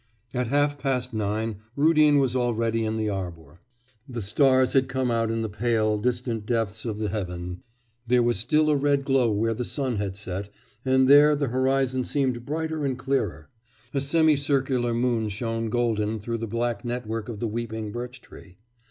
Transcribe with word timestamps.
At 0.33 0.47
half 0.47 0.79
past 0.79 1.13
nine 1.13 1.57
Rudin 1.75 2.17
was 2.17 2.35
already 2.35 2.85
in 2.85 2.97
the 2.97 3.07
arbour. 3.09 3.59
The 4.09 4.23
stars 4.23 4.73
had 4.73 4.87
come 4.89 5.11
out 5.11 5.29
in 5.29 5.43
the 5.43 5.47
pale, 5.47 5.99
distant 5.99 6.47
depths 6.47 6.85
of 6.85 6.97
the 6.97 7.09
heaven; 7.09 7.61
there 8.07 8.23
was 8.23 8.39
still 8.39 8.71
a 8.71 8.75
red 8.75 9.05
glow 9.05 9.29
where 9.29 9.53
the 9.53 9.63
sun 9.63 9.97
had 9.97 10.17
set, 10.17 10.49
and 10.83 11.07
there 11.07 11.35
the 11.35 11.49
horizon 11.49 12.03
seemed 12.03 12.47
brighter 12.47 12.83
and 12.83 12.97
clearer; 12.97 13.49
a 13.93 14.01
semi 14.01 14.35
circular 14.35 14.95
moon 14.95 15.29
shone 15.29 15.69
golden 15.69 16.19
through 16.19 16.39
the 16.39 16.47
black 16.47 16.83
network 16.83 17.29
of 17.29 17.39
the 17.39 17.47
weeping 17.47 17.91
birch 17.91 18.21
tree. 18.23 18.57